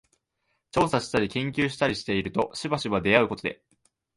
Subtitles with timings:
[0.71, 3.61] 調査したり研究したりしているとしばしば出合うことで、